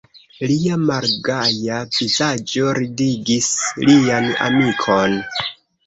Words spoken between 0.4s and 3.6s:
Lia malgaja vizaĝo ridigis